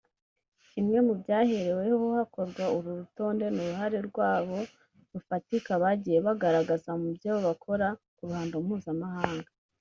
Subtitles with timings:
[0.69, 4.57] Kimwe mu byahereweho hakorwa uru rutonde ni uruhare rwabo
[5.13, 9.49] rufatika bagaiye bagaragaza mu byo bakora ku ruhando mpuzamahanga